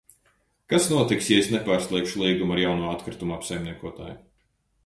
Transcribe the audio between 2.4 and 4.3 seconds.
ar jauno atkritumu apsaimniekotāju?